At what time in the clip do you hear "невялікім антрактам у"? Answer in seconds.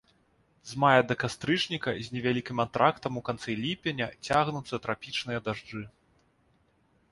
2.15-3.25